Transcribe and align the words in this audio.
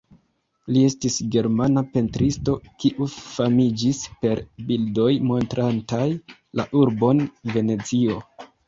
Li 0.75 0.81
estis 0.91 1.17
germana 1.35 1.83
pentristo 1.97 2.55
kiu 2.85 3.09
famiĝis 3.17 4.01
per 4.25 4.43
bildoj 4.71 5.09
montrantaj 5.29 6.05
la 6.61 6.71
urbon 6.83 7.27
Venecio. 7.55 8.23